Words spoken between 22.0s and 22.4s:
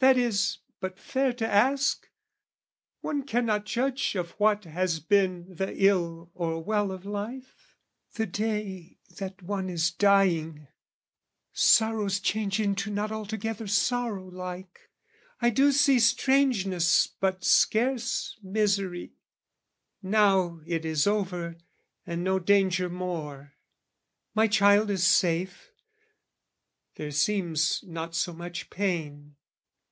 and no